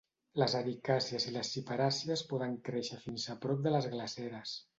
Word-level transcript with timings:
Les 0.43 0.53
ericàcies 0.59 1.27
i 1.31 1.33
ciperàcies 1.49 2.25
poden 2.33 2.57
créixer 2.71 2.99
fins 3.05 3.27
a 3.37 3.37
prop 3.45 3.63
de 3.69 3.77
les 3.79 3.91
glaceres. 3.95 4.57